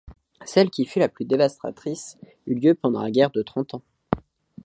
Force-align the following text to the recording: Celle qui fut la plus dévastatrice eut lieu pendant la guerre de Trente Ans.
Celle 0.45 0.71
qui 0.71 0.85
fut 0.87 0.97
la 0.97 1.09
plus 1.09 1.25
dévastatrice 1.25 2.17
eut 2.47 2.55
lieu 2.55 2.73
pendant 2.73 3.03
la 3.03 3.11
guerre 3.11 3.29
de 3.29 3.43
Trente 3.43 3.75
Ans. 3.75 3.83